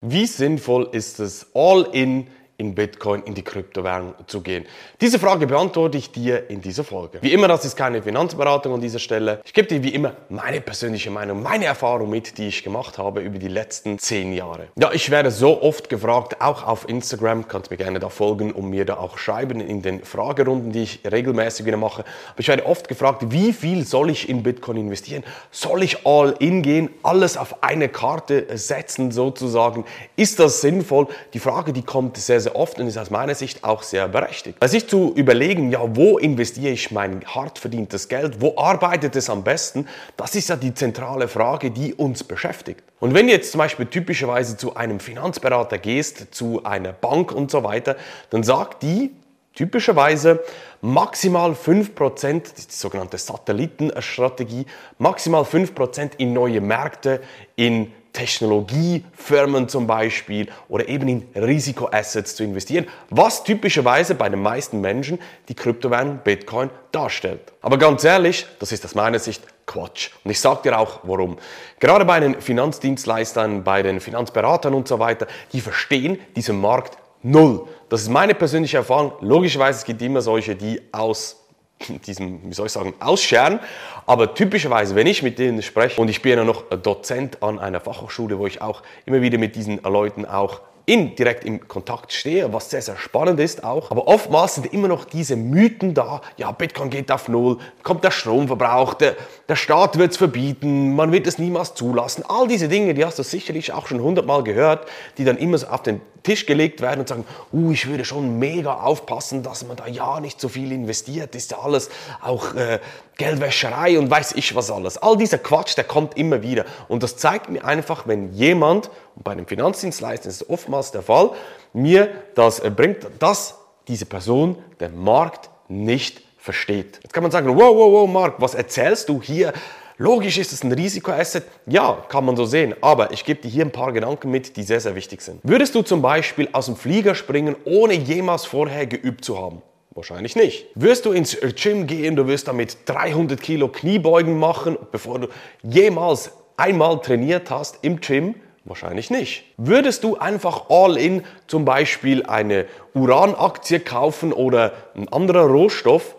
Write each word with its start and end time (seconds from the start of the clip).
Wie 0.00 0.26
sinnvoll 0.26 0.88
ist 0.92 1.18
es, 1.18 1.46
all 1.54 1.88
in 1.92 2.28
in 2.58 2.74
Bitcoin, 2.74 3.22
in 3.22 3.34
die 3.34 3.42
Kryptowährung 3.42 4.14
zu 4.26 4.40
gehen? 4.40 4.66
Diese 5.00 5.18
Frage 5.20 5.46
beantworte 5.46 5.96
ich 5.96 6.10
dir 6.10 6.50
in 6.50 6.60
dieser 6.60 6.82
Folge. 6.82 7.18
Wie 7.22 7.32
immer, 7.32 7.46
das 7.46 7.64
ist 7.64 7.76
keine 7.76 8.02
Finanzberatung 8.02 8.74
an 8.74 8.80
dieser 8.80 8.98
Stelle. 8.98 9.40
Ich 9.44 9.54
gebe 9.54 9.68
dir 9.68 9.82
wie 9.82 9.94
immer 9.94 10.14
meine 10.28 10.60
persönliche 10.60 11.10
Meinung, 11.10 11.40
meine 11.40 11.66
Erfahrung 11.66 12.10
mit, 12.10 12.36
die 12.36 12.48
ich 12.48 12.64
gemacht 12.64 12.98
habe 12.98 13.20
über 13.20 13.38
die 13.38 13.48
letzten 13.48 13.98
zehn 14.00 14.32
Jahre. 14.32 14.66
Ja, 14.76 14.90
ich 14.92 15.08
werde 15.10 15.30
so 15.30 15.62
oft 15.62 15.88
gefragt, 15.88 16.40
auch 16.40 16.66
auf 16.66 16.88
Instagram, 16.88 17.46
kannst 17.46 17.70
mir 17.70 17.76
gerne 17.76 18.00
da 18.00 18.08
folgen 18.08 18.50
und 18.50 18.68
mir 18.68 18.84
da 18.84 18.96
auch 18.96 19.18
schreiben 19.18 19.60
in 19.60 19.80
den 19.82 20.02
Fragerunden, 20.02 20.72
die 20.72 20.82
ich 20.82 21.00
regelmäßig 21.08 21.64
wieder 21.64 21.76
mache. 21.76 22.02
Aber 22.32 22.40
ich 22.40 22.48
werde 22.48 22.66
oft 22.66 22.88
gefragt, 22.88 23.26
wie 23.28 23.52
viel 23.52 23.86
soll 23.86 24.10
ich 24.10 24.28
in 24.28 24.42
Bitcoin 24.42 24.78
investieren? 24.78 25.22
Soll 25.52 25.84
ich 25.84 26.04
all 26.04 26.34
in 26.40 26.62
gehen, 26.62 26.90
alles 27.04 27.36
auf 27.36 27.62
eine 27.62 27.88
Karte 27.88 28.46
setzen 28.58 29.12
sozusagen? 29.12 29.84
Ist 30.16 30.40
das 30.40 30.60
sinnvoll? 30.60 31.06
Die 31.34 31.38
Frage, 31.38 31.72
die 31.72 31.82
kommt 31.82 32.16
sehr, 32.16 32.40
sehr 32.40 32.47
sehr 32.48 32.56
oft 32.56 32.78
und 32.78 32.86
ist 32.86 32.96
aus 32.96 33.10
meiner 33.10 33.34
Sicht 33.34 33.62
auch 33.62 33.82
sehr 33.82 34.08
berechtigt. 34.08 34.56
Also 34.60 34.72
sich 34.72 34.88
zu 34.88 35.12
überlegen, 35.14 35.70
ja, 35.70 35.80
wo 35.84 36.18
investiere 36.18 36.72
ich 36.72 36.90
mein 36.90 37.22
hart 37.26 37.58
verdientes 37.58 38.08
Geld, 38.08 38.40
wo 38.40 38.56
arbeitet 38.56 39.16
es 39.16 39.28
am 39.28 39.44
besten, 39.44 39.86
das 40.16 40.34
ist 40.34 40.48
ja 40.48 40.56
die 40.56 40.72
zentrale 40.72 41.28
Frage, 41.28 41.70
die 41.70 41.94
uns 41.94 42.24
beschäftigt. 42.24 42.82
Und 43.00 43.12
wenn 43.14 43.26
du 43.26 43.32
jetzt 43.32 43.52
zum 43.52 43.58
Beispiel 43.58 43.86
typischerweise 43.86 44.56
zu 44.56 44.76
einem 44.76 44.98
Finanzberater 44.98 45.78
gehst, 45.78 46.34
zu 46.34 46.64
einer 46.64 46.92
Bank 46.92 47.32
und 47.32 47.50
so 47.50 47.62
weiter, 47.64 47.96
dann 48.30 48.42
sagt 48.42 48.82
die 48.82 49.10
typischerweise 49.54 50.40
maximal 50.80 51.52
5%, 51.52 52.42
das 52.42 52.52
ist 52.58 52.70
die 52.72 52.76
sogenannte 52.76 53.18
Satellitenstrategie, 53.18 54.66
maximal 54.98 55.42
5% 55.42 56.12
in 56.18 56.32
neue 56.32 56.60
Märkte, 56.60 57.20
in 57.56 57.92
Technologiefirmen 58.12 59.68
zum 59.68 59.86
Beispiel 59.86 60.48
oder 60.68 60.88
eben 60.88 61.08
in 61.08 61.26
Risikoassets 61.34 62.34
zu 62.34 62.44
investieren, 62.44 62.86
was 63.10 63.44
typischerweise 63.44 64.14
bei 64.14 64.28
den 64.28 64.42
meisten 64.42 64.80
Menschen 64.80 65.18
die 65.48 65.54
Kryptowährung 65.54 66.18
Bitcoin 66.24 66.70
darstellt. 66.92 67.52
Aber 67.62 67.78
ganz 67.78 68.04
ehrlich, 68.04 68.46
das 68.58 68.72
ist 68.72 68.84
aus 68.84 68.94
meiner 68.94 69.18
Sicht 69.18 69.42
Quatsch. 69.66 70.10
Und 70.24 70.30
ich 70.30 70.40
sage 70.40 70.62
dir 70.64 70.78
auch 70.78 71.00
warum. 71.02 71.36
Gerade 71.78 72.04
bei 72.04 72.18
den 72.20 72.40
Finanzdienstleistern, 72.40 73.62
bei 73.62 73.82
den 73.82 74.00
Finanzberatern 74.00 74.74
und 74.74 74.88
so 74.88 74.98
weiter, 74.98 75.26
die 75.52 75.60
verstehen 75.60 76.18
diesen 76.34 76.60
Markt 76.60 76.96
null. 77.22 77.66
Das 77.88 78.02
ist 78.02 78.08
meine 78.08 78.34
persönliche 78.34 78.78
Erfahrung. 78.78 79.12
Logischerweise 79.20 79.78
es 79.78 79.84
gibt 79.84 80.02
immer 80.02 80.22
solche, 80.22 80.56
die 80.56 80.80
aus 80.92 81.36
diesem, 82.06 82.40
wie 82.48 82.54
soll 82.54 82.66
ich 82.66 82.72
sagen, 82.72 82.94
ausscheren. 83.00 83.60
Aber 84.06 84.34
typischerweise, 84.34 84.94
wenn 84.94 85.06
ich 85.06 85.22
mit 85.22 85.38
denen 85.38 85.62
spreche, 85.62 86.00
und 86.00 86.08
ich 86.08 86.22
bin 86.22 86.38
ja 86.38 86.44
noch 86.44 86.62
Dozent 86.70 87.42
an 87.42 87.58
einer 87.58 87.80
Fachhochschule, 87.80 88.38
wo 88.38 88.46
ich 88.46 88.60
auch 88.60 88.82
immer 89.06 89.20
wieder 89.20 89.38
mit 89.38 89.56
diesen 89.56 89.82
Leuten 89.82 90.24
auch 90.24 90.60
in, 90.88 91.14
direkt 91.14 91.44
im 91.44 91.68
Kontakt 91.68 92.14
stehe, 92.14 92.50
was 92.50 92.70
sehr, 92.70 92.80
sehr 92.80 92.96
spannend 92.96 93.38
ist 93.40 93.62
auch. 93.62 93.90
Aber 93.90 94.08
oftmals 94.08 94.54
sind 94.54 94.72
immer 94.72 94.88
noch 94.88 95.04
diese 95.04 95.36
Mythen 95.36 95.92
da, 95.92 96.22
ja, 96.38 96.50
Bitcoin 96.50 96.88
geht 96.88 97.12
auf 97.12 97.28
Null, 97.28 97.58
kommt 97.82 98.04
der 98.04 98.10
Stromverbrauch, 98.10 98.94
der, 98.94 99.14
der 99.50 99.56
Staat 99.56 99.98
wird 99.98 100.12
es 100.12 100.16
verbieten, 100.16 100.96
man 100.96 101.12
wird 101.12 101.26
es 101.26 101.36
niemals 101.36 101.74
zulassen. 101.74 102.24
All 102.26 102.48
diese 102.48 102.68
Dinge, 102.68 102.94
die 102.94 103.04
hast 103.04 103.18
du 103.18 103.22
sicherlich 103.22 103.70
auch 103.74 103.86
schon 103.86 104.00
hundertmal 104.00 104.42
gehört, 104.42 104.88
die 105.18 105.26
dann 105.26 105.36
immer 105.36 105.58
so 105.58 105.66
auf 105.66 105.82
den 105.82 106.00
Tisch 106.22 106.46
gelegt 106.46 106.80
werden 106.80 107.00
und 107.00 107.08
sagen, 107.08 107.24
uh, 107.52 107.72
ich 107.72 107.86
würde 107.88 108.04
schon 108.04 108.38
mega 108.38 108.74
aufpassen, 108.74 109.42
dass 109.42 109.66
man 109.66 109.76
da 109.76 109.86
ja 109.86 110.20
nicht 110.20 110.40
so 110.40 110.48
viel 110.48 110.72
investiert, 110.72 111.34
ist 111.34 111.50
ja 111.50 111.58
alles 111.58 111.90
auch 112.20 112.54
äh, 112.54 112.80
Geldwäscherei 113.16 113.98
und 113.98 114.10
weiß 114.10 114.32
ich 114.32 114.54
was 114.54 114.70
alles. 114.70 114.98
All 114.98 115.16
dieser 115.16 115.38
Quatsch, 115.38 115.76
der 115.76 115.84
kommt 115.84 116.16
immer 116.16 116.42
wieder. 116.42 116.64
Und 116.88 117.02
das 117.02 117.16
zeigt 117.16 117.48
mir 117.48 117.64
einfach, 117.64 118.06
wenn 118.06 118.32
jemand, 118.32 118.90
und 119.16 119.24
bei 119.24 119.32
einem 119.32 119.46
Finanzdienstleister 119.46 120.28
ist 120.28 120.42
es 120.42 120.50
oftmals 120.50 120.90
der 120.92 121.02
Fall, 121.02 121.30
mir 121.72 122.08
das 122.34 122.60
äh, 122.60 122.70
bringt, 122.70 123.06
dass 123.18 123.58
diese 123.88 124.06
Person 124.06 124.56
den 124.80 124.96
Markt 124.96 125.50
nicht 125.68 126.22
versteht. 126.38 127.00
Jetzt 127.02 127.12
kann 127.12 127.22
man 127.22 127.32
sagen, 127.32 127.48
wow, 127.48 127.74
wow, 127.74 127.92
wow, 127.92 128.08
Mark, 128.08 128.34
was 128.38 128.54
erzählst 128.54 129.08
du 129.08 129.20
hier? 129.20 129.52
Logisch 130.00 130.38
ist 130.38 130.52
es 130.52 130.62
ein 130.62 130.70
Risikoasset. 130.70 131.44
Ja, 131.66 132.04
kann 132.08 132.24
man 132.24 132.36
so 132.36 132.44
sehen. 132.44 132.72
Aber 132.80 133.10
ich 133.10 133.24
gebe 133.24 133.40
dir 133.40 133.48
hier 133.48 133.64
ein 133.64 133.72
paar 133.72 133.92
Gedanken 133.92 134.30
mit, 134.30 134.56
die 134.56 134.62
sehr, 134.62 134.80
sehr 134.80 134.94
wichtig 134.94 135.22
sind. 135.22 135.40
Würdest 135.42 135.74
du 135.74 135.82
zum 135.82 136.02
Beispiel 136.02 136.48
aus 136.52 136.66
dem 136.66 136.76
Flieger 136.76 137.16
springen, 137.16 137.56
ohne 137.64 137.94
jemals 137.94 138.44
vorher 138.44 138.86
geübt 138.86 139.24
zu 139.24 139.38
haben? 139.38 139.60
Wahrscheinlich 139.90 140.36
nicht. 140.36 140.66
Wirst 140.76 141.04
du 141.04 141.10
ins 141.10 141.36
Gym 141.60 141.88
gehen, 141.88 142.14
du 142.14 142.28
wirst 142.28 142.46
damit 142.46 142.76
300 142.86 143.40
Kilo 143.40 143.66
Kniebeugen 143.66 144.38
machen, 144.38 144.78
bevor 144.92 145.18
du 145.18 145.28
jemals 145.64 146.30
einmal 146.56 147.00
trainiert 147.00 147.50
hast 147.50 147.78
im 147.82 148.00
Gym? 148.00 148.36
Wahrscheinlich 148.64 149.10
nicht. 149.10 149.46
Würdest 149.56 150.04
du 150.04 150.16
einfach 150.16 150.66
all 150.68 150.96
in 150.96 151.24
zum 151.48 151.64
Beispiel 151.64 152.24
eine 152.26 152.66
Uranaktie 152.94 153.80
kaufen 153.80 154.32
oder 154.32 154.74
ein 154.94 155.08
anderer 155.08 155.46
Rohstoff? 155.46 156.14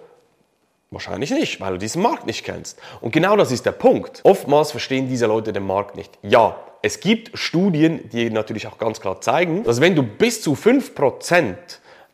Wahrscheinlich 0.91 1.29
nicht, 1.29 1.61
weil 1.61 1.73
du 1.73 1.77
diesen 1.77 2.01
Markt 2.01 2.25
nicht 2.25 2.43
kennst. 2.43 2.79
Und 2.99 3.11
genau 3.11 3.37
das 3.37 3.51
ist 3.51 3.63
der 3.63 3.73
Punkt. 3.73 4.21
Oftmals 4.23 4.71
verstehen 4.71 5.07
diese 5.07 5.27
Leute 5.27 5.53
den 5.53 5.67
Markt 5.67 5.95
nicht. 5.95 6.17
Ja, 6.23 6.57
es 6.81 6.99
gibt 6.99 7.37
Studien, 7.37 8.09
die 8.09 8.31
natürlich 8.31 8.65
auch 8.65 8.79
ganz 8.79 8.99
klar 8.99 9.21
zeigen, 9.21 9.63
dass 9.63 9.81
wenn 9.81 9.95
du 9.95 10.01
bis 10.01 10.41
zu 10.41 10.53
5% 10.53 11.55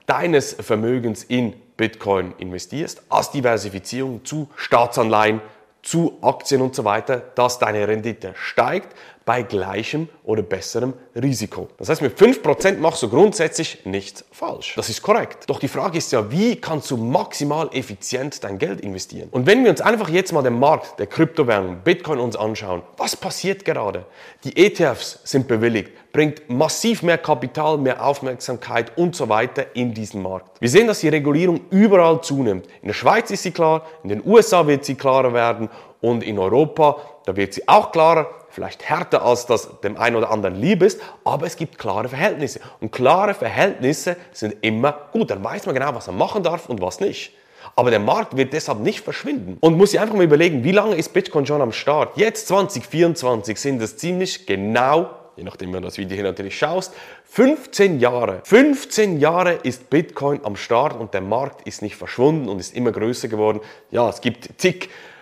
deines 0.08 0.54
Vermögens 0.56 1.24
in 1.24 1.54
Bitcoin 1.78 2.34
investierst, 2.38 3.04
als 3.08 3.32
Diversifizierung 3.32 4.26
zu 4.26 4.50
Staatsanleihen, 4.58 5.40
zu 5.82 6.18
Aktien 6.22 6.62
und 6.62 6.76
so 6.76 6.84
weiter, 6.84 7.22
dass 7.36 7.60
deine 7.60 7.88
Rendite 7.88 8.34
steigt 8.36 8.94
bei 9.26 9.42
gleichem 9.42 10.08
oder 10.24 10.44
besserem 10.44 10.94
Risiko. 11.16 11.68
Das 11.78 11.90
heißt, 11.90 12.04
mit 12.04 12.18
5% 12.18 12.78
machst 12.78 13.02
du 13.02 13.10
grundsätzlich 13.10 13.84
nichts 13.84 14.24
falsch. 14.32 14.76
Das 14.76 14.88
ist 14.90 15.02
korrekt. 15.02 15.50
Doch 15.50 15.60
die 15.60 15.68
Frage 15.68 15.98
ist 15.98 16.12
ja, 16.12 16.32
wie 16.32 16.56
kannst 16.58 16.92
du 16.92 16.98
maximal 16.98 17.70
effizient 17.74 18.44
dein 18.44 18.60
Geld 18.60 18.82
investieren? 18.82 19.30
Und 19.32 19.48
wenn 19.48 19.64
wir 19.64 19.72
uns 19.72 19.82
einfach 19.82 20.10
jetzt 20.10 20.32
mal 20.32 20.44
den 20.44 20.60
Markt 20.60 21.00
der 21.00 21.08
Kryptowährung, 21.08 21.80
Bitcoin 21.84 22.20
uns 22.20 22.36
anschauen, 22.36 22.84
was 22.98 23.16
passiert 23.16 23.66
gerade? 23.66 24.06
Die 24.44 24.56
ETFs 24.56 25.20
sind 25.24 25.48
bewilligt, 25.48 25.92
bringt 26.14 26.48
massiv 26.48 27.02
mehr 27.02 27.18
Kapital, 27.18 27.80
mehr 27.80 28.06
Aufmerksamkeit 28.06 28.96
und 28.96 29.16
so 29.16 29.28
weiter 29.28 29.76
in 29.76 29.96
diesen 29.96 30.22
Markt. 30.22 30.62
Wir 30.62 30.70
sehen, 30.70 30.86
dass 30.86 31.00
die 31.00 31.10
Regulierung 31.10 31.62
überall 31.72 32.22
zunimmt. 32.22 32.68
In 32.84 32.90
der 32.90 32.94
Schweiz 32.94 33.32
ist 33.32 33.42
sie 33.42 33.52
klar, 33.52 33.88
in 34.04 34.10
den 34.10 34.24
USA 34.24 34.68
wird 34.68 34.86
sie 34.86 34.96
klarer 34.96 35.34
werden 35.34 35.70
und 36.02 36.24
in 36.24 36.38
Europa, 36.38 36.98
da 37.26 37.36
wird 37.36 37.54
sie 37.54 37.68
auch 37.68 37.92
klarer, 37.92 38.30
vielleicht 38.50 38.88
härter 38.88 39.24
als 39.24 39.46
das 39.46 39.82
dem 39.82 39.98
einen 39.98 40.16
oder 40.16 40.32
anderen 40.32 40.56
lieb 40.56 40.84
ist, 40.84 41.02
aber 41.24 41.46
es 41.46 41.56
gibt 41.56 41.78
klare 41.78 42.08
Verhältnisse. 42.08 42.60
Und 42.80 42.92
klare 42.92 43.34
Verhältnisse 43.34 44.16
sind 44.32 44.56
immer 44.62 45.10
gut. 45.12 45.32
Dann 45.32 45.44
weiß 45.44 45.66
man 45.66 45.76
genau, 45.76 45.94
was 45.96 46.08
man 46.08 46.18
machen 46.18 46.44
darf 46.44 46.70
und 46.70 46.82
was 46.82 47.00
nicht. 47.00 47.34
Aber 47.76 47.90
der 47.90 48.00
Markt 48.00 48.38
wird 48.38 48.54
deshalb 48.54 48.80
nicht 48.80 49.02
verschwinden. 49.02 49.58
Und 49.60 49.76
muss 49.76 49.92
sich 49.92 50.00
einfach 50.00 50.16
mal 50.16 50.24
überlegen, 50.24 50.64
wie 50.64 50.72
lange 50.72 50.96
ist 50.96 51.14
Bitcoin 51.14 51.46
schon 51.46 51.62
am 51.62 51.72
Start? 51.72 52.16
Jetzt 52.16 52.48
2024 52.48 53.60
sind 53.60 53.82
es 53.82 53.98
ziemlich 53.98 54.46
genau 54.46 55.10
je 55.36 55.44
nachdem, 55.44 55.74
wenn 55.74 55.82
du 55.82 55.88
das 55.88 55.98
Video 55.98 56.16
hier 56.16 56.24
natürlich 56.24 56.58
schaust, 56.58 56.94
15 57.26 58.00
Jahre. 58.00 58.42
15 58.46 59.20
Jahre 59.20 59.54
ist 59.64 59.90
Bitcoin 59.90 60.40
am 60.44 60.56
Start 60.56 61.00
und 61.00 61.14
der 61.14 61.22
Markt 61.22 61.68
ist 61.68 61.82
nicht 61.82 61.96
verschwunden 61.96 62.48
und 62.48 62.60
ist 62.60 62.76
immer 62.76 62.92
größer 62.92 63.28
geworden. 63.28 63.60
Ja, 63.92 64.10
es 64.10 64.22
gibt 64.22 64.64
äh, 64.64 64.74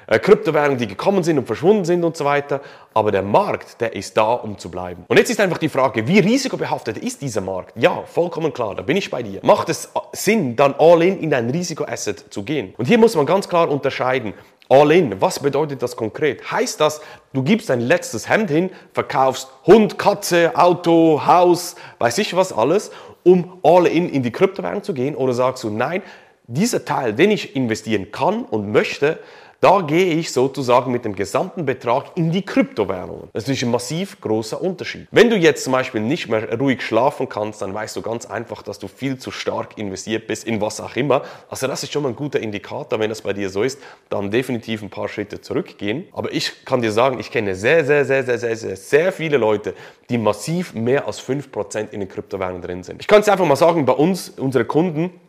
Kryptowährungen, 0.07 0.77
die 0.77 0.87
gekommen 0.87 1.23
sind 1.23 1.37
und 1.37 1.45
verschwunden 1.45 1.85
sind 1.85 2.03
und 2.03 2.17
so 2.17 2.25
weiter. 2.25 2.61
Aber 2.93 3.11
der 3.11 3.23
Markt, 3.23 3.81
der 3.81 3.95
ist 3.95 4.15
da, 4.17 4.33
um 4.33 4.57
zu 4.57 4.69
bleiben. 4.69 5.05
Und 5.07 5.17
jetzt 5.17 5.29
ist 5.29 5.39
einfach 5.39 5.57
die 5.57 5.69
Frage, 5.69 6.07
wie 6.07 6.19
risikobehaftet 6.19 6.97
ist 6.97 7.21
dieser 7.21 7.41
Markt? 7.41 7.73
Ja, 7.75 8.03
vollkommen 8.05 8.53
klar, 8.53 8.75
da 8.75 8.81
bin 8.81 8.97
ich 8.97 9.09
bei 9.09 9.23
dir. 9.23 9.39
Macht 9.43 9.69
es 9.69 9.89
Sinn, 10.11 10.55
dann 10.55 10.75
all 10.77 11.01
in 11.03 11.19
in 11.19 11.33
ein 11.33 11.49
Risikoasset 11.49 12.33
zu 12.33 12.43
gehen? 12.43 12.73
Und 12.77 12.87
hier 12.87 12.97
muss 12.97 13.15
man 13.15 13.25
ganz 13.25 13.47
klar 13.47 13.69
unterscheiden. 13.69 14.33
All 14.69 14.91
in, 14.91 15.19
was 15.21 15.39
bedeutet 15.39 15.83
das 15.83 15.95
konkret? 15.95 16.49
Heißt 16.49 16.79
das, 16.79 17.01
du 17.33 17.43
gibst 17.43 17.69
dein 17.69 17.81
letztes 17.81 18.29
Hemd 18.29 18.49
hin, 18.49 18.69
verkaufst 18.93 19.49
Hund, 19.65 19.99
Katze, 19.99 20.51
Auto, 20.55 21.21
Haus, 21.25 21.75
weiß 21.99 22.17
ich 22.19 22.35
was 22.35 22.53
alles, 22.53 22.91
um 23.23 23.59
all 23.61 23.87
in 23.87 24.09
in 24.09 24.23
die 24.23 24.31
Kryptowährung 24.31 24.81
zu 24.81 24.93
gehen? 24.93 25.15
Oder 25.15 25.33
sagst 25.33 25.63
du, 25.63 25.69
nein, 25.69 26.01
dieser 26.47 26.85
Teil, 26.85 27.13
den 27.13 27.31
ich 27.31 27.55
investieren 27.55 28.11
kann 28.11 28.43
und 28.43 28.71
möchte, 28.71 29.19
da 29.63 29.79
gehe 29.79 30.15
ich 30.15 30.33
sozusagen 30.33 30.91
mit 30.91 31.05
dem 31.05 31.15
gesamten 31.15 31.65
Betrag 31.65 32.07
in 32.15 32.31
die 32.31 32.41
Kryptowährungen. 32.41 33.29
Das 33.31 33.47
ist 33.47 33.63
ein 33.63 33.71
massiv 33.71 34.19
großer 34.19 34.61
Unterschied. 34.61 35.07
Wenn 35.11 35.29
du 35.29 35.37
jetzt 35.37 35.63
zum 35.63 35.71
Beispiel 35.71 36.01
nicht 36.01 36.27
mehr 36.27 36.59
ruhig 36.59 36.81
schlafen 36.81 37.29
kannst, 37.29 37.61
dann 37.61 37.73
weißt 37.73 37.95
du 37.95 38.01
ganz 38.01 38.25
einfach, 38.25 38.61
dass 38.61 38.77
du 38.77 38.89
viel 38.89 39.17
zu 39.17 39.31
stark 39.31 39.77
investiert 39.77 40.27
bist 40.27 40.43
in 40.43 40.59
was 40.59 40.81
auch 40.81 40.97
immer. 40.97 41.21
Also 41.49 41.67
das 41.67 41.81
ist 41.81 41.93
schon 41.93 42.03
mal 42.03 42.09
ein 42.09 42.15
guter 42.17 42.41
Indikator. 42.41 42.99
Wenn 42.99 43.07
das 43.07 43.21
bei 43.21 43.31
dir 43.31 43.49
so 43.49 43.63
ist, 43.63 43.79
dann 44.09 44.31
definitiv 44.31 44.81
ein 44.81 44.89
paar 44.89 45.07
Schritte 45.07 45.39
zurückgehen. 45.39 46.09
Aber 46.11 46.33
ich 46.33 46.65
kann 46.65 46.81
dir 46.81 46.91
sagen, 46.91 47.21
ich 47.21 47.31
kenne 47.31 47.55
sehr, 47.55 47.85
sehr, 47.85 48.03
sehr, 48.03 48.25
sehr, 48.25 48.37
sehr, 48.37 48.57
sehr, 48.57 48.75
sehr 48.75 49.11
viele 49.13 49.37
Leute, 49.37 49.75
die 50.09 50.17
massiv 50.17 50.73
mehr 50.73 51.07
als 51.07 51.21
5% 51.21 51.91
in 51.91 52.01
den 52.01 52.09
Kryptowährungen 52.09 52.61
drin 52.61 52.83
sind. 52.83 52.99
Ich 52.99 53.07
kann 53.07 53.21
es 53.21 53.29
einfach 53.29 53.45
mal 53.45 53.55
sagen, 53.55 53.85
bei 53.85 53.93
uns, 53.93 54.27
unsere 54.27 54.65
Kunden, 54.65 55.21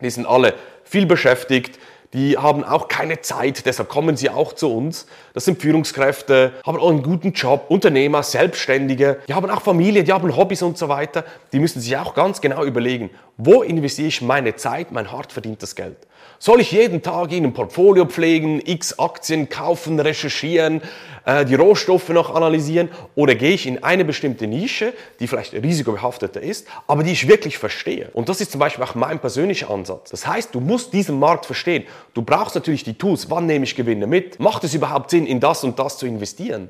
die 0.00 0.10
sind 0.10 0.26
alle 0.26 0.54
viel 0.82 1.06
beschäftigt, 1.06 1.78
die 2.14 2.38
haben 2.38 2.64
auch 2.64 2.88
keine 2.88 3.20
Zeit, 3.20 3.66
deshalb 3.66 3.88
kommen 3.88 4.16
sie 4.16 4.30
auch 4.30 4.54
zu 4.54 4.74
uns. 4.74 5.06
Das 5.34 5.44
sind 5.44 5.60
Führungskräfte, 5.60 6.54
haben 6.64 6.78
auch 6.78 6.90
einen 6.90 7.02
guten 7.02 7.32
Job, 7.32 7.66
Unternehmer, 7.68 8.22
Selbstständige, 8.22 9.18
die 9.28 9.34
haben 9.34 9.50
auch 9.50 9.60
Familie, 9.60 10.04
die 10.04 10.12
haben 10.12 10.34
Hobbys 10.34 10.62
und 10.62 10.78
so 10.78 10.88
weiter. 10.88 11.24
Die 11.52 11.58
müssen 11.58 11.80
sich 11.80 11.96
auch 11.96 12.14
ganz 12.14 12.40
genau 12.40 12.64
überlegen, 12.64 13.10
wo 13.36 13.62
investiere 13.62 14.08
ich 14.08 14.22
meine 14.22 14.56
Zeit, 14.56 14.90
mein 14.90 15.12
hart 15.12 15.32
verdientes 15.32 15.74
Geld. 15.74 15.96
Soll 16.40 16.60
ich 16.60 16.70
jeden 16.70 17.02
Tag 17.02 17.32
in 17.32 17.44
ein 17.44 17.52
Portfolio 17.52 18.04
pflegen, 18.04 18.62
x 18.64 18.96
Aktien 18.98 19.48
kaufen, 19.48 19.98
recherchieren, 19.98 20.82
äh, 21.24 21.44
die 21.44 21.56
Rohstoffe 21.56 22.10
noch 22.10 22.32
analysieren 22.32 22.90
oder 23.16 23.34
gehe 23.34 23.54
ich 23.54 23.66
in 23.66 23.82
eine 23.82 24.04
bestimmte 24.04 24.46
Nische, 24.46 24.92
die 25.18 25.26
vielleicht 25.26 25.52
risikobehafteter 25.52 26.40
ist, 26.40 26.68
aber 26.86 27.02
die 27.02 27.10
ich 27.10 27.26
wirklich 27.26 27.58
verstehe? 27.58 28.10
Und 28.12 28.28
das 28.28 28.40
ist 28.40 28.52
zum 28.52 28.60
Beispiel 28.60 28.84
auch 28.84 28.94
mein 28.94 29.18
persönlicher 29.18 29.68
Ansatz. 29.68 30.10
Das 30.10 30.28
heißt, 30.28 30.54
du 30.54 30.60
musst 30.60 30.92
diesen 30.92 31.18
Markt 31.18 31.44
verstehen. 31.44 31.84
Du 32.14 32.22
brauchst 32.22 32.54
natürlich 32.54 32.84
die 32.84 32.94
Tools. 32.94 33.30
Wann 33.30 33.46
nehme 33.46 33.64
ich 33.64 33.74
Gewinne 33.74 34.06
mit? 34.06 34.40
Macht 34.40 34.64
es 34.64 34.74
überhaupt 34.74 35.10
Sinn, 35.10 35.26
in 35.26 35.40
das 35.40 35.64
und 35.64 35.78
das 35.78 35.98
zu 35.98 36.06
investieren? 36.06 36.68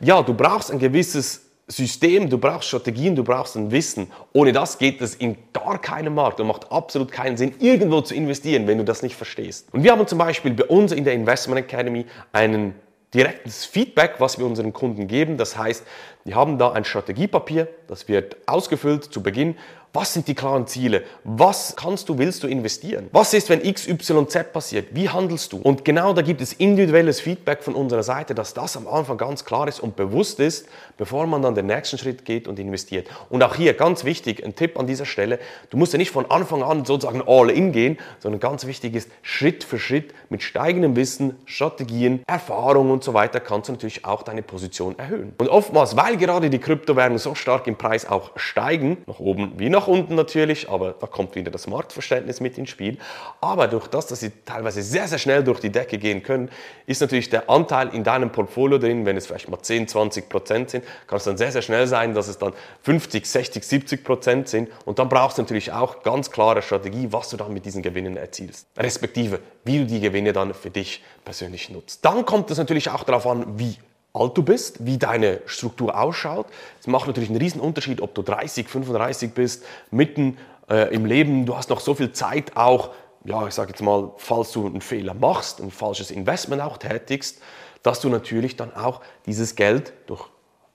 Ja, 0.00 0.22
du 0.22 0.34
brauchst 0.34 0.70
ein 0.70 0.78
gewisses 0.78 1.50
System, 1.70 2.28
du 2.28 2.38
brauchst 2.38 2.68
Strategien, 2.68 3.14
du 3.14 3.22
brauchst 3.22 3.56
ein 3.56 3.70
Wissen. 3.70 4.10
Ohne 4.32 4.52
das 4.52 4.78
geht 4.78 5.00
es 5.00 5.14
in 5.14 5.36
gar 5.52 5.80
keinem 5.80 6.14
Markt 6.14 6.40
und 6.40 6.48
macht 6.48 6.70
absolut 6.72 7.12
keinen 7.12 7.36
Sinn, 7.36 7.54
irgendwo 7.60 8.00
zu 8.00 8.14
investieren, 8.14 8.66
wenn 8.66 8.78
du 8.78 8.84
das 8.84 9.02
nicht 9.02 9.14
verstehst. 9.14 9.68
Und 9.72 9.84
wir 9.84 9.92
haben 9.92 10.06
zum 10.06 10.18
Beispiel 10.18 10.52
bei 10.52 10.64
uns 10.64 10.92
in 10.92 11.04
der 11.04 11.14
Investment 11.14 11.60
Academy 11.60 12.06
einen 12.32 12.74
direktes 13.14 13.64
Feedback, 13.64 14.14
was 14.18 14.38
wir 14.38 14.46
unseren 14.46 14.72
Kunden 14.72 15.06
geben. 15.06 15.36
Das 15.36 15.56
heißt, 15.56 15.84
wir 16.24 16.34
haben 16.34 16.58
da 16.58 16.72
ein 16.72 16.84
Strategiepapier, 16.84 17.68
das 17.86 18.08
wird 18.08 18.36
ausgefüllt 18.46 19.04
zu 19.04 19.22
Beginn 19.22 19.56
was 19.92 20.14
sind 20.14 20.28
die 20.28 20.36
klaren 20.36 20.68
Ziele? 20.68 21.02
Was 21.24 21.74
kannst 21.74 22.08
du, 22.08 22.16
willst 22.16 22.44
du 22.44 22.46
investieren? 22.46 23.08
Was 23.10 23.34
ist, 23.34 23.48
wenn 23.48 23.64
X, 23.64 23.88
Y, 23.88 24.28
Z 24.28 24.52
passiert? 24.52 24.88
Wie 24.92 25.08
handelst 25.08 25.52
du? 25.52 25.56
Und 25.56 25.84
genau 25.84 26.12
da 26.12 26.22
gibt 26.22 26.40
es 26.40 26.52
individuelles 26.52 27.20
Feedback 27.20 27.62
von 27.64 27.74
unserer 27.74 28.04
Seite, 28.04 28.36
dass 28.36 28.54
das 28.54 28.76
am 28.76 28.86
Anfang 28.86 29.18
ganz 29.18 29.44
klar 29.44 29.66
ist 29.66 29.80
und 29.80 29.96
bewusst 29.96 30.38
ist, 30.38 30.68
bevor 30.96 31.26
man 31.26 31.42
dann 31.42 31.56
den 31.56 31.66
nächsten 31.66 31.98
Schritt 31.98 32.24
geht 32.24 32.46
und 32.46 32.60
investiert. 32.60 33.08
Und 33.30 33.42
auch 33.42 33.56
hier 33.56 33.74
ganz 33.74 34.04
wichtig, 34.04 34.44
ein 34.44 34.54
Tipp 34.54 34.78
an 34.78 34.86
dieser 34.86 35.06
Stelle, 35.06 35.40
du 35.70 35.76
musst 35.76 35.92
ja 35.92 35.98
nicht 35.98 36.12
von 36.12 36.30
Anfang 36.30 36.62
an 36.62 36.84
sozusagen 36.84 37.22
all 37.26 37.50
in 37.50 37.72
gehen, 37.72 37.98
sondern 38.20 38.38
ganz 38.38 38.66
wichtig 38.66 38.94
ist, 38.94 39.10
Schritt 39.22 39.64
für 39.64 39.80
Schritt 39.80 40.14
mit 40.28 40.44
steigendem 40.44 40.94
Wissen, 40.94 41.36
Strategien, 41.46 42.22
Erfahrung 42.28 42.92
und 42.92 43.02
so 43.02 43.12
weiter 43.12 43.40
kannst 43.40 43.68
du 43.68 43.72
natürlich 43.72 44.04
auch 44.04 44.22
deine 44.22 44.42
Position 44.42 44.96
erhöhen. 45.00 45.32
Und 45.38 45.48
oftmals, 45.48 45.96
weil 45.96 46.16
gerade 46.16 46.48
die 46.48 46.60
Kryptowährungen 46.60 47.18
so 47.18 47.34
stark 47.34 47.66
im 47.66 47.74
Preis 47.74 48.08
auch 48.08 48.30
steigen, 48.36 48.98
nach 49.06 49.18
oben 49.18 49.54
wie 49.56 49.68
nach 49.68 49.79
nach 49.80 49.86
unten 49.86 50.14
natürlich, 50.14 50.68
aber 50.68 50.94
da 51.00 51.06
kommt 51.06 51.34
wieder 51.34 51.50
das 51.50 51.66
Marktverständnis 51.66 52.40
mit 52.40 52.58
ins 52.58 52.68
Spiel. 52.68 52.98
Aber 53.40 53.66
durch 53.66 53.86
das, 53.86 54.06
dass 54.06 54.20
sie 54.20 54.30
teilweise 54.44 54.82
sehr, 54.82 55.08
sehr 55.08 55.16
schnell 55.16 55.42
durch 55.42 55.58
die 55.58 55.70
Decke 55.70 55.96
gehen 55.96 56.22
können, 56.22 56.50
ist 56.86 57.00
natürlich 57.00 57.30
der 57.30 57.48
Anteil 57.48 57.88
in 57.94 58.04
deinem 58.04 58.30
Portfolio 58.30 58.76
drin, 58.76 59.06
wenn 59.06 59.16
es 59.16 59.26
vielleicht 59.26 59.48
mal 59.48 59.58
10, 59.58 59.88
20 59.88 60.28
Prozent 60.28 60.70
sind, 60.70 60.84
kann 61.06 61.16
es 61.16 61.24
dann 61.24 61.38
sehr, 61.38 61.50
sehr 61.50 61.62
schnell 61.62 61.86
sein, 61.86 62.12
dass 62.12 62.28
es 62.28 62.36
dann 62.36 62.52
50, 62.82 63.24
60, 63.24 63.64
70 63.64 64.04
Prozent 64.04 64.48
sind. 64.48 64.68
Und 64.84 64.98
dann 64.98 65.08
brauchst 65.08 65.38
du 65.38 65.42
natürlich 65.42 65.72
auch 65.72 66.02
ganz 66.02 66.30
klare 66.30 66.60
Strategie, 66.60 67.08
was 67.10 67.30
du 67.30 67.38
dann 67.38 67.54
mit 67.54 67.64
diesen 67.64 67.80
Gewinnen 67.80 68.18
erzielst. 68.18 68.66
Respektive, 68.76 69.40
wie 69.64 69.78
du 69.78 69.86
die 69.86 70.00
Gewinne 70.00 70.34
dann 70.34 70.52
für 70.52 70.70
dich 70.70 71.02
persönlich 71.24 71.70
nutzt. 71.70 72.04
Dann 72.04 72.26
kommt 72.26 72.50
es 72.50 72.58
natürlich 72.58 72.90
auch 72.90 73.04
darauf 73.04 73.26
an, 73.26 73.58
wie 73.58 73.78
alt 74.12 74.36
du 74.36 74.42
bist, 74.42 74.84
wie 74.84 74.98
deine 74.98 75.40
Struktur 75.46 75.98
ausschaut. 75.98 76.46
Es 76.80 76.86
macht 76.86 77.06
natürlich 77.06 77.30
einen 77.30 77.40
riesen 77.40 77.60
Unterschied, 77.60 78.00
ob 78.00 78.14
du 78.14 78.22
30, 78.22 78.68
35 78.68 79.32
bist, 79.32 79.64
mitten 79.90 80.38
äh, 80.68 80.94
im 80.94 81.04
Leben, 81.04 81.46
du 81.46 81.56
hast 81.56 81.70
noch 81.70 81.80
so 81.80 81.94
viel 81.94 82.12
Zeit 82.12 82.56
auch, 82.56 82.90
ja, 83.24 83.46
ich 83.46 83.54
sage 83.54 83.70
jetzt 83.70 83.82
mal, 83.82 84.12
falls 84.16 84.52
du 84.52 84.66
einen 84.66 84.80
Fehler 84.80 85.14
machst, 85.14 85.60
ein 85.60 85.70
falsches 85.70 86.10
Investment 86.10 86.62
auch 86.62 86.78
tätigst, 86.78 87.40
dass 87.82 88.00
du 88.00 88.08
natürlich 88.08 88.56
dann 88.56 88.74
auch 88.74 89.00
dieses 89.26 89.56
Geld 89.56 89.92
durch 90.06 90.24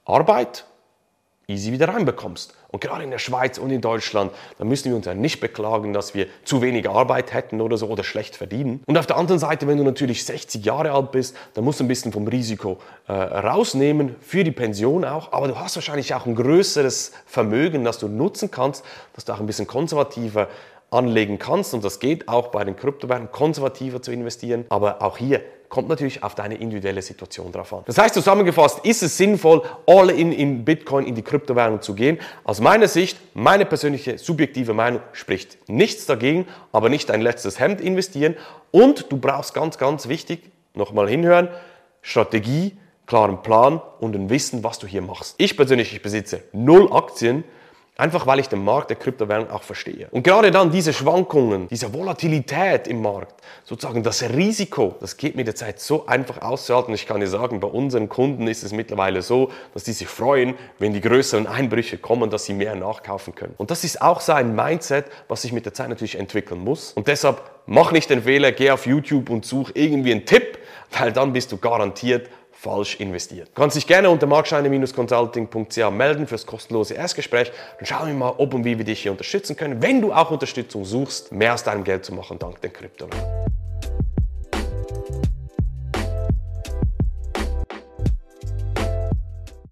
Arbeit 0.06 0.66
easy 1.48 1.72
wieder 1.72 1.88
reinbekommst. 1.88 2.54
Und 2.70 2.82
gerade 2.82 3.04
in 3.04 3.12
der 3.12 3.20
Schweiz 3.20 3.58
und 3.58 3.70
in 3.70 3.82
Deutschland, 3.82 4.32
da 4.58 4.66
müssen 4.66 4.90
wir 4.90 4.96
uns 4.98 5.06
ja 5.06 5.14
nicht 5.14 5.40
beklagen, 5.40 5.94
dass 5.94 6.14
wir 6.14 6.28
zu 6.44 6.62
wenig 6.62 6.90
Arbeit 6.90 7.34
hätten 7.34 7.62
oder 7.62 7.78
so 7.78 7.88
oder 7.88 8.04
schlecht 8.04 8.36
verdienen. 8.36 8.82
Und 8.86 8.98
auf 8.98 9.06
der 9.06 9.18
anderen 9.18 9.40
Seite, 9.40 9.68
wenn 9.68 9.78
du 9.78 9.84
natürlich 9.84 10.26
60 10.26 10.66
Jahre 10.66 10.92
alt 10.92 11.12
bist, 11.12 11.36
dann 11.54 11.64
musst 11.64 11.80
du 11.80 11.84
ein 11.84 11.88
bisschen 11.88 12.12
vom 12.12 12.28
Risiko 12.28 12.80
äh, 13.08 13.14
rausnehmen, 13.14 14.16
für 14.20 14.44
die 14.44 14.52
Pension 14.52 15.06
auch. 15.06 15.32
Aber 15.32 15.48
du 15.48 15.58
hast 15.58 15.76
wahrscheinlich 15.76 16.14
auch 16.14 16.26
ein 16.26 16.36
größeres 16.36 17.14
Vermögen, 17.26 17.84
das 17.84 18.00
du 18.00 18.08
nutzen 18.08 18.52
kannst, 18.52 18.84
dass 19.14 19.26
du 19.26 19.34
auch 19.34 19.40
ein 19.40 19.46
bisschen 19.46 19.68
konservativer 19.68 20.50
anlegen 20.92 21.40
kannst. 21.40 21.74
Und 21.74 21.84
das 21.84 22.00
geht 22.00 22.28
auch 22.28 22.48
bei 22.48 22.64
den 22.64 22.76
Kryptowährungen, 22.76 23.32
konservativer 23.32 24.02
zu 24.02 24.12
investieren. 24.12 24.66
Aber 24.70 25.02
auch 25.02 25.18
hier 25.18 25.42
kommt 25.70 25.90
natürlich 25.90 26.24
auf 26.24 26.36
deine 26.36 26.56
individuelle 26.56 27.02
Situation 27.02 27.52
drauf 27.52 27.74
an. 27.74 27.84
Das 27.86 27.98
heißt 27.98 28.14
zusammengefasst, 28.14 28.86
ist 28.86 29.04
es 29.04 29.18
sinnvoll, 29.18 29.62
all 29.86 30.10
in 30.10 30.32
in 30.32 30.66
Bitcoin, 30.66 31.06
in 31.06 31.16
die 31.16 31.22
Kryptowährung 31.22 31.82
zu 31.82 31.96
gehen? 31.96 32.20
Aus 32.44 32.62
meiner 32.62 32.88
Sicht, 32.88 33.18
meine 33.34 33.66
persönliche 33.66 34.18
subjektive 34.18 34.74
Meinung 34.74 35.02
spricht 35.14 35.58
nichts 35.70 36.06
dagegen, 36.06 36.48
aber 36.72 36.90
nicht 36.90 37.10
dein 37.10 37.22
letztes 37.22 37.60
Hemd 37.60 37.82
investieren. 37.82 38.36
Und 38.72 39.12
du 39.12 39.18
brauchst 39.18 39.54
ganz, 39.54 39.78
ganz 39.78 40.08
wichtig, 40.08 40.52
nochmal 40.74 41.10
hinhören, 41.10 41.50
Strategie, 42.02 42.78
klaren 43.06 43.42
Plan 43.42 43.82
und 44.00 44.16
ein 44.16 44.30
Wissen, 44.30 44.64
was 44.64 44.80
du 44.80 44.88
hier 44.88 45.02
machst. 45.02 45.36
Ich 45.38 45.58
persönlich, 45.58 45.94
ich 45.94 46.02
besitze 46.02 46.44
null 46.54 46.92
Aktien, 46.92 47.44
Einfach 47.98 48.28
weil 48.28 48.40
ich 48.40 48.50
den 48.50 48.62
Markt 48.62 48.90
der 48.90 48.98
Kryptowährung 48.98 49.50
auch 49.50 49.64
verstehe. 49.64 50.10
Und 50.12 50.24
gerade 50.24 50.52
dann 50.52 50.70
diese 50.70 50.92
Schwankungen, 50.92 51.70
diese 51.70 51.94
Volatilität 51.94 52.90
im 52.90 53.02
Markt, 53.02 53.42
sozusagen 53.64 54.04
das 54.04 54.22
Risiko, 54.22 54.96
das 55.00 55.16
geht 55.16 55.38
mit 55.38 55.48
der 55.48 55.56
Zeit 55.56 55.80
so 55.80 56.06
einfach 56.06 56.42
auszuhalten. 56.42 56.94
Ich 56.94 57.08
kann 57.08 57.22
dir 57.22 57.28
sagen, 57.28 57.62
bei 57.62 57.70
unseren 57.70 58.10
Kunden 58.10 58.48
ist 58.48 58.64
es 58.64 58.74
mittlerweile 58.74 59.22
so, 59.22 59.50
dass 59.74 59.86
die 59.86 59.94
sich 59.94 60.10
freuen, 60.10 60.56
wenn 60.78 60.92
die 60.92 61.00
größeren 61.00 61.48
Einbrüche 61.48 61.98
kommen, 61.98 62.30
dass 62.30 62.44
sie 62.44 62.54
mehr 62.54 62.76
nachkaufen 62.76 63.34
können. 63.34 63.54
Und 63.56 63.72
das 63.72 63.86
ist 63.86 64.02
auch 64.02 64.20
so 64.20 64.34
ein 64.34 64.54
Mindset, 64.54 65.06
was 65.30 65.44
sich 65.44 65.54
mit 65.54 65.66
der 65.66 65.74
Zeit 65.74 65.88
natürlich 65.88 66.20
entwickeln 66.20 66.60
muss. 66.60 66.92
Und 66.92 67.08
deshalb 67.08 67.42
mach 67.66 67.94
nicht 67.94 68.10
den 68.10 68.24
Fehler, 68.24 68.52
geh 68.52 68.72
auf 68.72 68.86
YouTube 68.86 69.30
und 69.30 69.46
such 69.46 69.72
irgendwie 69.74 70.12
einen 70.12 70.26
Tipp, 70.26 70.60
weil 70.92 71.14
dann 71.14 71.32
bist 71.32 71.54
du 71.54 71.58
garantiert 71.58 72.30
falsch 72.66 73.00
investiert. 73.00 73.50
Du 73.50 73.62
kannst 73.62 73.76
dich 73.76 73.86
gerne 73.86 74.10
unter 74.10 74.26
markscheine-consulting.ch 74.26 75.92
melden 75.92 76.26
fürs 76.26 76.48
kostenlose 76.48 76.96
Erstgespräch. 76.96 77.52
Dann 77.78 77.86
schauen 77.86 78.08
wir 78.08 78.16
mal, 78.16 78.34
ob 78.38 78.56
und 78.56 78.66
wie 78.66 78.78
wir 78.78 78.86
dich 78.86 79.04
hier 79.04 79.12
unterstützen 79.12 79.56
können, 79.56 79.84
wenn 79.84 80.02
du 80.02 80.12
auch 80.12 80.32
Unterstützung 80.32 80.84
suchst, 80.84 81.32
mehr 81.32 81.54
aus 81.54 81.64
deinem 81.64 81.84
Geld 81.84 82.04
zu 82.06 82.14
machen 82.14 82.40
dank 82.40 82.60
den 82.62 82.74
Kryptowährungen. 82.74 83.46